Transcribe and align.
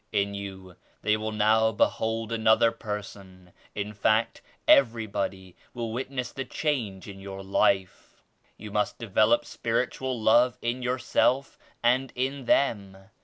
In 0.11 0.33
you 0.33 0.77
they 1.03 1.15
will 1.15 1.31
now 1.31 1.71
be 1.71 1.83
hold 1.83 2.31
another 2.31 2.71
person; 2.71 3.53
in 3.75 3.93
fact 3.93 4.41
everybody 4.67 5.55
will 5.75 5.91
wit 5.93 6.09
ness 6.09 6.31
the 6.31 6.43
change 6.43 7.07
in 7.07 7.19
your 7.19 7.43
life. 7.43 8.23
You 8.57 8.71
must 8.71 8.97
develop 8.97 9.45
spiritual 9.45 10.19
love 10.19 10.57
in 10.59 10.81
yourself 10.81 11.59
and 11.83 12.11
in 12.15 12.45
them. 12.45 12.97